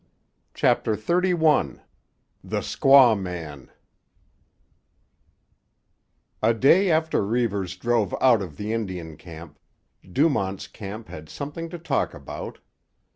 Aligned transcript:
CHAPTER 0.55 0.95
XXXI—THE 0.97 2.61
SQUAW 2.61 3.13
MAN 3.17 3.69
A 6.41 6.55
day 6.55 6.89
after 6.89 7.23
Reivers 7.23 7.77
drove 7.77 8.15
out 8.19 8.41
of 8.41 8.57
the 8.57 8.73
Indian 8.73 9.15
camp, 9.15 9.59
Dumont's 10.11 10.65
Camp 10.65 11.07
had 11.09 11.29
something 11.29 11.69
to 11.69 11.77
talk 11.77 12.15
about. 12.15 12.57